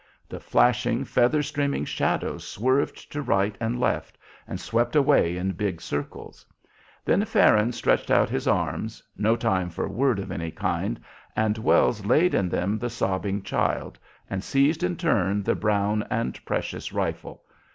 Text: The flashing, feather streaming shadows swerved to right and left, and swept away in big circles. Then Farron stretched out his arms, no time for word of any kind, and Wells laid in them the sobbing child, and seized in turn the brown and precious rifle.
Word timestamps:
The 0.27 0.39
flashing, 0.39 1.05
feather 1.05 1.43
streaming 1.43 1.85
shadows 1.85 2.43
swerved 2.47 3.11
to 3.11 3.21
right 3.21 3.55
and 3.59 3.79
left, 3.79 4.17
and 4.47 4.59
swept 4.59 4.95
away 4.95 5.37
in 5.37 5.51
big 5.51 5.79
circles. 5.79 6.43
Then 7.05 7.23
Farron 7.23 7.71
stretched 7.71 8.09
out 8.09 8.27
his 8.27 8.47
arms, 8.47 9.03
no 9.15 9.35
time 9.35 9.69
for 9.69 9.87
word 9.87 10.17
of 10.17 10.31
any 10.31 10.49
kind, 10.49 10.99
and 11.35 11.55
Wells 11.59 12.03
laid 12.03 12.33
in 12.33 12.49
them 12.49 12.79
the 12.79 12.89
sobbing 12.89 13.43
child, 13.43 13.99
and 14.27 14.43
seized 14.43 14.81
in 14.81 14.95
turn 14.95 15.43
the 15.43 15.53
brown 15.53 16.03
and 16.09 16.43
precious 16.45 16.91
rifle. 16.91 17.43